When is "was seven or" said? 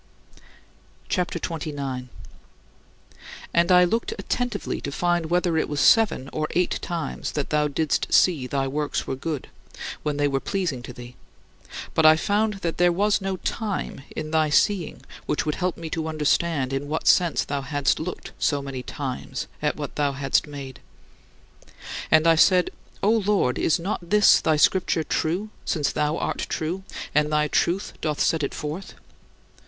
5.69-6.47